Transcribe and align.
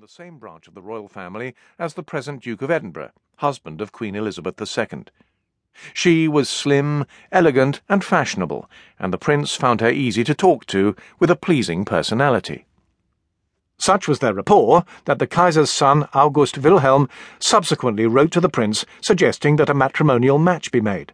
the 0.00 0.08
same 0.08 0.38
branch 0.38 0.66
of 0.66 0.72
the 0.72 0.80
royal 0.80 1.08
family 1.08 1.54
as 1.78 1.92
the 1.92 2.02
present 2.02 2.42
Duke 2.42 2.62
of 2.62 2.70
Edinburgh, 2.70 3.10
husband 3.36 3.82
of 3.82 3.92
Queen 3.92 4.16
Elizabeth 4.16 4.58
II. 4.58 5.04
She 5.92 6.26
was 6.26 6.48
slim, 6.48 7.04
elegant, 7.30 7.82
and 7.86 8.02
fashionable, 8.02 8.70
and 8.98 9.12
the 9.12 9.18
prince 9.18 9.54
found 9.54 9.82
her 9.82 9.90
easy 9.90 10.24
to 10.24 10.34
talk 10.34 10.64
to, 10.66 10.96
with 11.18 11.30
a 11.30 11.36
pleasing 11.36 11.84
personality. 11.84 12.64
Such 13.76 14.08
was 14.08 14.20
their 14.20 14.32
rapport 14.32 14.86
that 15.04 15.18
the 15.18 15.26
Kaiser's 15.26 15.68
son, 15.68 16.08
August 16.14 16.56
Wilhelm, 16.56 17.06
subsequently 17.38 18.06
wrote 18.06 18.30
to 18.30 18.40
the 18.40 18.48
prince 18.48 18.86
suggesting 19.02 19.56
that 19.56 19.68
a 19.68 19.74
matrimonial 19.74 20.38
match 20.38 20.72
be 20.72 20.80
made. 20.80 21.12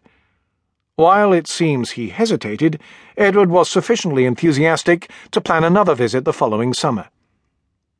While 0.95 1.33
it 1.33 1.47
seems 1.47 1.91
he 1.91 2.07
hesitated, 2.07 2.79
Edward 3.17 3.49
was 3.49 3.69
sufficiently 3.69 4.23
enthusiastic 4.23 5.11
to 5.31 5.41
plan 5.41 5.65
another 5.65 5.93
visit 5.93 6.23
the 6.23 6.31
following 6.31 6.73
summer. 6.73 7.09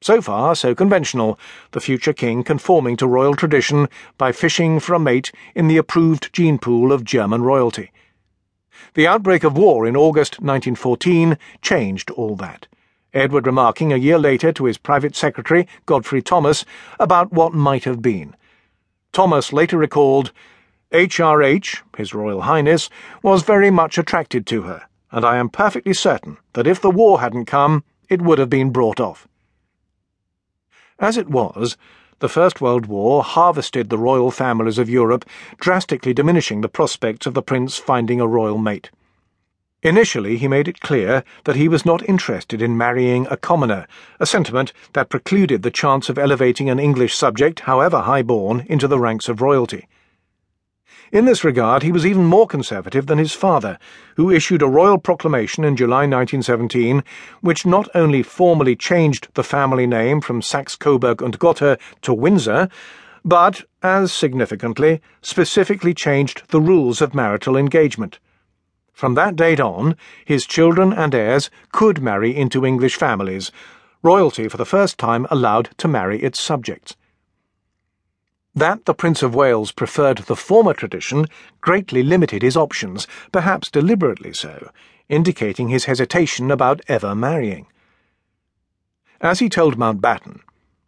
So 0.02 0.22
far, 0.22 0.56
so 0.56 0.76
conventional, 0.76 1.40
the 1.72 1.80
future 1.80 2.14
king 2.14 2.44
conforming 2.44 2.98
to 2.98 3.08
royal 3.08 3.36
tradition 3.36 3.90
by 4.18 4.32
fishing 4.32 4.80
for 4.80 4.94
a 4.94 5.00
mate 5.00 5.32
in 5.56 5.68
the 5.68 5.78
approved 5.78 6.32
gene 6.32 6.60
pool 6.60 6.92
of 6.92 7.04
German 7.04 7.42
royalty. 7.42 7.92
The 8.94 9.08
outbreak 9.08 9.44
of 9.44 9.58
war 9.58 9.88
in 9.88 9.98
August 9.98 10.34
1914 10.34 11.38
changed 11.64 12.12
all 12.12 12.36
that. 12.36 12.68
Edward 13.12 13.48
remarking 13.48 13.92
a 13.92 13.98
year 13.98 14.20
later 14.20 14.52
to 14.52 14.66
his 14.66 14.78
private 14.78 15.16
secretary, 15.16 15.68
Godfrey 15.88 16.22
Thomas, 16.22 16.64
about 17.00 17.34
what 17.34 17.54
might 17.54 17.86
have 17.86 18.02
been. 18.02 18.36
Thomas 19.12 19.52
later 19.52 19.80
recalled, 19.80 20.32
HRH, 20.92 21.82
His 21.98 22.14
Royal 22.14 22.42
Highness, 22.42 22.90
was 23.24 23.42
very 23.42 23.72
much 23.72 23.98
attracted 23.98 24.46
to 24.48 24.62
her, 24.62 24.84
and 25.12 25.26
I 25.26 25.38
am 25.38 25.50
perfectly 25.50 25.94
certain 25.94 26.38
that 26.54 26.68
if 26.68 26.80
the 26.80 26.92
war 26.92 27.20
hadn't 27.20 27.46
come, 27.46 27.84
it 28.10 28.22
would 28.22 28.38
have 28.38 28.50
been 28.50 28.70
brought 28.70 29.00
off. 29.00 29.28
As 31.00 31.16
it 31.16 31.30
was, 31.30 31.78
the 32.20 32.30
First 32.30 32.60
World 32.60 32.88
War 32.88 33.22
harvested 33.22 33.90
the 33.90 34.00
royal 34.00 34.32
families 34.32 34.80
of 34.80 34.90
Europe, 34.90 35.26
drastically 35.60 36.12
diminishing 36.12 36.62
the 36.62 36.70
prospects 36.70 37.28
of 37.28 37.36
the 37.36 37.44
prince 37.44 37.78
finding 37.78 38.20
a 38.20 38.26
royal 38.26 38.58
mate. 38.58 38.90
Initially, 39.84 40.38
he 40.38 40.48
made 40.48 40.68
it 40.68 40.80
clear 40.80 41.24
that 41.44 41.56
he 41.56 41.68
was 41.68 41.86
not 41.86 42.10
interested 42.10 42.64
in 42.64 42.76
marrying 42.76 43.28
a 43.30 43.38
commoner, 43.38 43.86
a 44.20 44.26
sentiment 44.26 44.74
that 44.94 45.10
precluded 45.10 45.62
the 45.62 45.70
chance 45.70 46.10
of 46.10 46.18
elevating 46.18 46.68
an 46.68 46.80
English 46.80 47.14
subject, 47.14 47.60
however 47.62 48.02
high 48.02 48.24
born, 48.24 48.66
into 48.68 48.88
the 48.88 48.98
ranks 48.98 49.30
of 49.30 49.40
royalty. 49.40 49.88
In 51.10 51.24
this 51.24 51.46
regard, 51.46 51.84
he 51.84 51.92
was 51.92 52.06
even 52.06 52.26
more 52.26 52.46
conservative 52.46 53.06
than 53.06 53.18
his 53.18 53.32
father, 53.32 53.80
who 54.18 54.30
issued 54.30 54.62
a 54.62 54.68
royal 54.68 54.98
proclamation 54.98 55.64
in 55.64 55.78
July 55.78 56.02
1917, 56.02 57.02
which 57.40 57.66
not 57.66 57.88
only 57.96 58.22
formally 58.22 58.76
changed 58.76 59.30
the 59.34 59.44
family 59.44 59.88
name 59.88 60.20
from 60.20 60.42
Saxe-Coburg 60.42 61.22
and 61.22 61.40
Gotha 61.40 61.78
to 62.02 62.14
Windsor, 62.14 62.68
but, 63.24 63.64
as 63.82 64.12
significantly, 64.12 65.02
specifically 65.22 65.94
changed 65.94 66.44
the 66.50 66.62
rules 66.62 67.02
of 67.02 67.16
marital 67.16 67.56
engagement. 67.56 68.20
From 68.92 69.14
that 69.14 69.38
date 69.38 69.62
on, 69.62 69.96
his 70.26 70.46
children 70.46 70.92
and 70.92 71.16
heirs 71.16 71.50
could 71.72 72.02
marry 72.02 72.36
into 72.36 72.66
English 72.66 72.96
families, 72.96 73.52
royalty 74.04 74.50
for 74.50 74.58
the 74.58 74.66
first 74.66 74.98
time 74.98 75.26
allowed 75.32 75.70
to 75.78 75.88
marry 75.88 76.22
its 76.22 76.40
subjects. 76.40 76.98
That 78.58 78.86
the 78.86 78.96
Prince 78.96 79.22
of 79.22 79.36
Wales 79.36 79.72
preferred 79.72 80.18
the 80.18 80.36
former 80.36 80.74
tradition 80.74 81.28
greatly 81.62 82.02
limited 82.02 82.42
his 82.42 82.58
options, 82.58 83.06
perhaps 83.32 83.70
deliberately 83.70 84.34
so, 84.34 84.72
indicating 85.08 85.68
his 85.68 85.86
hesitation 85.86 86.50
about 86.50 86.82
ever 86.88 87.14
marrying. 87.14 87.68
As 89.22 89.38
he 89.38 89.48
told 89.48 89.78
Mountbatten, 89.78 90.40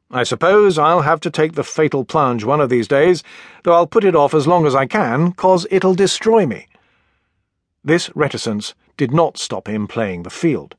I 0.09 0.23
suppose 0.23 0.79
I'll 0.79 1.03
have 1.03 1.19
to 1.19 1.29
take 1.29 1.53
the 1.53 1.63
fatal 1.63 2.03
plunge 2.03 2.43
one 2.43 2.59
of 2.59 2.71
these 2.71 2.87
days, 2.87 3.21
though 3.63 3.73
I'll 3.73 3.85
put 3.85 4.03
it 4.03 4.15
off 4.15 4.33
as 4.33 4.47
long 4.47 4.65
as 4.65 4.73
I 4.73 4.87
can, 4.87 5.33
cause 5.33 5.67
it'll 5.69 5.93
destroy 5.93 6.47
me. 6.47 6.65
This 7.83 8.09
reticence 8.15 8.73
did 8.97 9.13
not 9.13 9.37
stop 9.37 9.67
him 9.67 9.85
playing 9.85 10.23
the 10.23 10.31
field. 10.31 10.75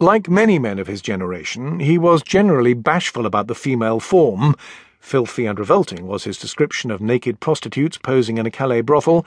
Like 0.00 0.28
many 0.28 0.58
men 0.58 0.80
of 0.80 0.88
his 0.88 1.00
generation, 1.00 1.78
he 1.78 1.98
was 1.98 2.22
generally 2.22 2.74
bashful 2.74 3.26
about 3.26 3.46
the 3.46 3.54
female 3.54 4.00
form. 4.00 4.56
Filthy 5.04 5.44
and 5.44 5.58
revolting 5.58 6.06
was 6.06 6.24
his 6.24 6.38
description 6.38 6.90
of 6.90 7.02
naked 7.02 7.38
prostitutes 7.38 7.98
posing 7.98 8.38
in 8.38 8.46
a 8.46 8.50
Calais 8.50 8.80
brothel, 8.80 9.26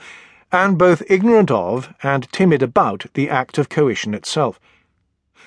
and 0.50 0.76
both 0.76 1.08
ignorant 1.08 1.52
of 1.52 1.94
and 2.02 2.30
timid 2.32 2.64
about 2.64 3.06
the 3.14 3.30
act 3.30 3.58
of 3.58 3.68
coition 3.68 4.12
itself. 4.12 4.58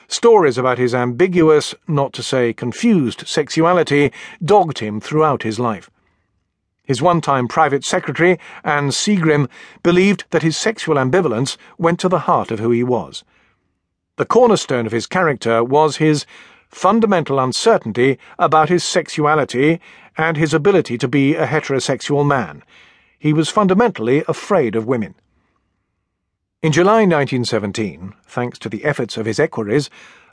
Stories 0.08 0.58
about 0.58 0.78
his 0.78 0.96
ambiguous, 0.96 1.76
not 1.86 2.14
to 2.14 2.24
say 2.24 2.54
confused, 2.54 3.28
sexuality 3.28 4.10
dogged 4.44 4.80
him 4.80 5.02
throughout 5.02 5.44
his 5.44 5.60
life. 5.60 5.92
His 6.86 7.02
one 7.02 7.20
time 7.20 7.50
private 7.50 7.84
secretary, 7.84 8.40
Anne 8.64 8.92
Seagrim, 8.92 9.50
believed 9.84 10.24
that 10.30 10.44
his 10.44 10.56
sexual 10.56 10.96
ambivalence 10.96 11.58
went 11.78 12.00
to 12.00 12.10
the 12.10 12.20
heart 12.20 12.52
of 12.52 12.60
who 12.60 12.72
he 12.72 12.86
was. 12.86 13.26
The 14.16 14.26
cornerstone 14.26 14.86
of 14.86 14.94
his 14.94 15.08
character 15.08 15.62
was 15.62 15.98
his 15.98 16.26
fundamental 16.72 17.40
uncertainty 17.40 18.18
about 18.40 18.70
his 18.70 18.84
sexuality 18.84 19.80
and 20.18 20.38
his 20.38 20.54
ability 20.54 20.98
to 20.98 21.08
be 21.08 21.36
a 21.36 21.46
heterosexual 21.46 22.26
man. 22.26 22.64
He 23.20 23.34
was 23.34 23.50
fundamentally 23.50 24.24
afraid 24.28 24.76
of 24.76 24.88
women. 24.88 25.16
In 26.64 26.72
July 26.72 27.02
1917, 27.06 28.14
thanks 28.26 28.58
to 28.60 28.70
the 28.70 28.86
efforts 28.86 29.18
of 29.18 29.26
his 29.26 29.40
equerries, 29.40 29.90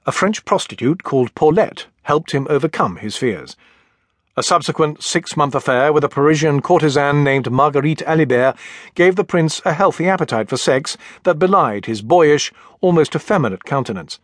a 0.06 0.12
French 0.12 0.44
prostitute 0.44 1.02
called 1.02 1.34
Paulette 1.34 1.86
helped 2.02 2.32
him 2.32 2.46
overcome 2.48 2.96
his 2.96 3.16
fears. 3.16 3.56
A 4.36 4.42
subsequent 4.42 5.02
six 5.02 5.36
month 5.36 5.54
affair 5.54 5.92
with 5.92 6.04
a 6.04 6.08
Parisian 6.08 6.62
courtesan 6.62 7.24
named 7.24 7.50
Marguerite 7.50 8.02
Alibert 8.06 8.56
gave 8.94 9.16
the 9.16 9.24
prince 9.24 9.60
a 9.64 9.72
healthy 9.72 10.08
appetite 10.08 10.48
for 10.48 10.56
sex 10.56 10.96
that 11.24 11.38
belied 11.38 11.86
his 11.86 12.02
boyish, 12.02 12.52
almost 12.80 13.16
effeminate 13.16 13.64
countenance. 13.64 14.20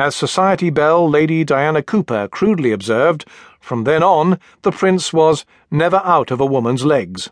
As 0.00 0.16
society 0.16 0.70
belle 0.70 1.10
Lady 1.10 1.44
Diana 1.44 1.82
Cooper 1.82 2.26
crudely 2.26 2.72
observed, 2.72 3.26
from 3.60 3.84
then 3.84 4.02
on 4.02 4.40
the 4.62 4.72
prince 4.72 5.12
was 5.12 5.44
never 5.70 6.00
out 6.02 6.30
of 6.30 6.40
a 6.40 6.46
woman's 6.46 6.86
legs. 6.86 7.28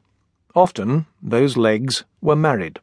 Often 0.55 1.07
those 1.23 1.57
legs 1.57 2.05
were 2.21 2.37
married. 2.37 2.79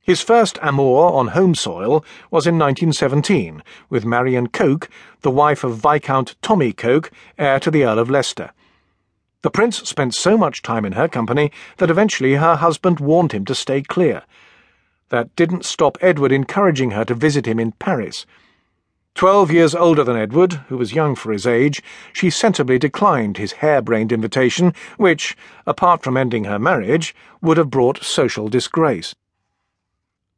His 0.00 0.22
first 0.22 0.58
amour 0.62 1.12
on 1.12 1.36
home 1.36 1.54
soil 1.54 2.02
was 2.30 2.46
in 2.46 2.58
1917 2.58 3.62
with 3.90 4.06
Marion 4.06 4.46
Coke, 4.46 4.88
the 5.20 5.30
wife 5.30 5.62
of 5.62 5.76
Viscount 5.76 6.34
Tommy 6.40 6.72
Coke, 6.72 7.10
heir 7.36 7.60
to 7.60 7.70
the 7.70 7.84
Earl 7.84 7.98
of 7.98 8.08
Leicester. 8.08 8.52
The 9.42 9.50
prince 9.50 9.86
spent 9.86 10.14
so 10.14 10.38
much 10.38 10.62
time 10.62 10.86
in 10.86 10.92
her 10.92 11.08
company 11.08 11.52
that 11.76 11.90
eventually 11.90 12.36
her 12.36 12.56
husband 12.56 13.00
warned 13.00 13.32
him 13.32 13.44
to 13.44 13.54
stay 13.54 13.82
clear. 13.82 14.22
That 15.12 15.36
didn't 15.36 15.66
stop 15.66 15.98
Edward 16.00 16.32
encouraging 16.32 16.92
her 16.92 17.04
to 17.04 17.14
visit 17.14 17.44
him 17.44 17.60
in 17.60 17.72
Paris. 17.72 18.24
Twelve 19.14 19.52
years 19.52 19.74
older 19.74 20.02
than 20.02 20.16
Edward, 20.16 20.54
who 20.68 20.78
was 20.78 20.94
young 20.94 21.16
for 21.16 21.32
his 21.32 21.46
age, 21.46 21.82
she 22.14 22.30
sensibly 22.30 22.78
declined 22.78 23.36
his 23.36 23.52
harebrained 23.60 24.10
invitation, 24.10 24.72
which, 24.96 25.36
apart 25.66 26.02
from 26.02 26.16
ending 26.16 26.44
her 26.44 26.58
marriage, 26.58 27.14
would 27.42 27.58
have 27.58 27.68
brought 27.68 28.02
social 28.02 28.48
disgrace. 28.48 29.14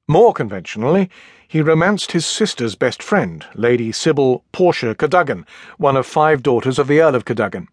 More 0.09 0.33
conventionally, 0.33 1.09
he 1.47 1.63
romanced 1.63 2.11
his 2.11 2.27
sister's 2.27 2.75
best 2.75 3.01
friend, 3.01 3.47
Lady 3.55 3.93
Sybil 3.93 4.43
Portia 4.51 4.97
Cadogan, 4.97 5.47
one 5.79 5.97
of 5.97 6.05
five 6.05 6.43
daughters 6.43 6.81
of 6.81 6.89
the 6.89 7.01
Earl 7.01 7.15
of 7.15 7.25
Cadogan. 7.25 7.69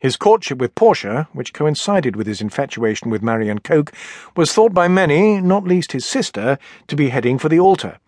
His 0.00 0.16
courtship 0.16 0.58
with 0.58 0.76
Portia, 0.76 1.28
which 1.32 1.52
coincided 1.52 2.14
with 2.14 2.28
his 2.28 2.40
infatuation 2.40 3.10
with 3.10 3.22
Marion 3.22 3.58
Coke, 3.58 3.92
was 4.36 4.52
thought 4.52 4.72
by 4.72 4.86
many, 4.86 5.40
not 5.40 5.64
least 5.64 5.90
his 5.90 6.06
sister, 6.06 6.56
to 6.86 6.94
be 6.94 7.08
heading 7.08 7.36
for 7.36 7.48
the 7.48 7.58
altar. 7.58 7.98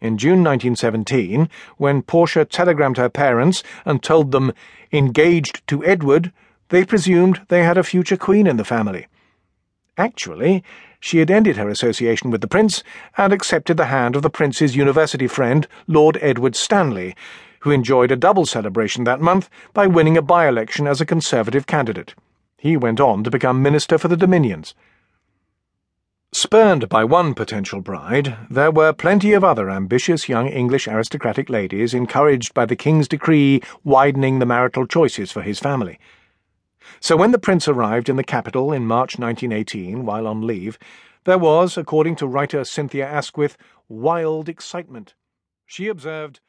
In 0.00 0.16
June 0.16 0.42
1917, 0.42 1.50
when 1.76 2.00
Portia 2.00 2.46
telegrammed 2.46 2.96
her 2.96 3.10
parents 3.10 3.62
and 3.84 4.02
told 4.02 4.32
them, 4.32 4.52
engaged 4.92 5.66
to 5.66 5.84
Edward, 5.84 6.32
they 6.70 6.86
presumed 6.86 7.42
they 7.48 7.64
had 7.64 7.76
a 7.76 7.84
future 7.84 8.16
queen 8.16 8.46
in 8.46 8.56
the 8.56 8.64
family. 8.64 9.06
Actually, 9.98 10.64
she 11.00 11.18
had 11.18 11.30
ended 11.30 11.58
her 11.58 11.68
association 11.68 12.30
with 12.30 12.40
the 12.40 12.48
prince 12.48 12.82
and 13.18 13.32
accepted 13.32 13.76
the 13.76 13.86
hand 13.86 14.16
of 14.16 14.22
the 14.22 14.30
prince's 14.30 14.74
university 14.74 15.26
friend, 15.26 15.68
Lord 15.86 16.16
Edward 16.22 16.56
Stanley, 16.56 17.14
who 17.60 17.70
enjoyed 17.70 18.10
a 18.10 18.16
double 18.16 18.44
celebration 18.44 19.04
that 19.04 19.20
month 19.20 19.48
by 19.72 19.86
winning 19.86 20.16
a 20.16 20.22
by 20.22 20.48
election 20.48 20.86
as 20.86 21.00
a 21.00 21.06
Conservative 21.06 21.66
candidate. 21.66 22.14
He 22.58 22.76
went 22.76 23.00
on 23.00 23.24
to 23.24 23.30
become 23.30 23.62
Minister 23.62 23.96
for 23.96 24.08
the 24.08 24.16
Dominions. 24.16 24.74
Spurned 26.32 26.88
by 26.88 27.02
one 27.02 27.34
potential 27.34 27.80
bride, 27.80 28.36
there 28.48 28.70
were 28.70 28.92
plenty 28.92 29.32
of 29.32 29.42
other 29.42 29.68
ambitious 29.68 30.28
young 30.28 30.46
English 30.46 30.86
aristocratic 30.86 31.50
ladies 31.50 31.92
encouraged 31.92 32.54
by 32.54 32.64
the 32.64 32.76
King's 32.76 33.08
decree 33.08 33.60
widening 33.82 34.38
the 34.38 34.46
marital 34.46 34.86
choices 34.86 35.32
for 35.32 35.42
his 35.42 35.58
family. 35.58 35.98
So 37.00 37.16
when 37.16 37.32
the 37.32 37.38
prince 37.38 37.66
arrived 37.66 38.08
in 38.08 38.16
the 38.16 38.22
capital 38.22 38.72
in 38.72 38.86
March 38.86 39.18
1918, 39.18 40.04
while 40.06 40.26
on 40.26 40.46
leave, 40.46 40.78
there 41.24 41.38
was, 41.38 41.76
according 41.76 42.16
to 42.16 42.26
writer 42.26 42.64
Cynthia 42.64 43.06
Asquith, 43.06 43.56
wild 43.88 44.48
excitement. 44.48 45.14
She 45.66 45.88
observed, 45.88 46.40